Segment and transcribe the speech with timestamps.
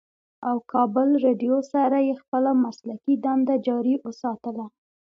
[0.47, 4.65] او کابل رېډيو سره ئې خپله مسلکي دنده جاري اوساتله